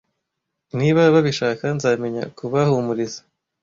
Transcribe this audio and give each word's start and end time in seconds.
niba 0.77 1.01
babishaka 1.13 1.63
nzamenya 1.75 2.23
kubahumuriza 2.37 3.21